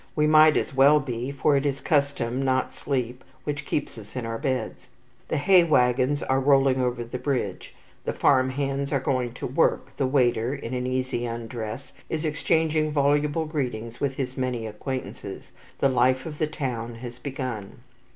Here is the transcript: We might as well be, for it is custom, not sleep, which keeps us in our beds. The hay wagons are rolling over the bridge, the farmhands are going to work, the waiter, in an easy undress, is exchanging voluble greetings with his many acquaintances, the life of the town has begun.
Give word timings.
We 0.15 0.25
might 0.25 0.57
as 0.57 0.73
well 0.75 0.99
be, 0.99 1.29
for 1.31 1.55
it 1.55 1.63
is 1.63 1.79
custom, 1.79 2.41
not 2.43 2.73
sleep, 2.73 3.23
which 3.43 3.67
keeps 3.67 3.99
us 3.99 4.15
in 4.15 4.25
our 4.25 4.39
beds. 4.39 4.87
The 5.27 5.37
hay 5.37 5.63
wagons 5.63 6.23
are 6.23 6.39
rolling 6.39 6.81
over 6.81 7.03
the 7.03 7.19
bridge, 7.19 7.75
the 8.03 8.11
farmhands 8.11 8.91
are 8.91 8.99
going 8.99 9.33
to 9.33 9.45
work, 9.45 9.95
the 9.97 10.07
waiter, 10.07 10.55
in 10.55 10.73
an 10.73 10.87
easy 10.87 11.27
undress, 11.27 11.93
is 12.09 12.25
exchanging 12.25 12.91
voluble 12.91 13.45
greetings 13.45 14.01
with 14.01 14.15
his 14.15 14.35
many 14.35 14.65
acquaintances, 14.65 15.51
the 15.77 15.87
life 15.89 16.25
of 16.25 16.39
the 16.39 16.47
town 16.47 16.95
has 16.95 17.19
begun. 17.19 17.73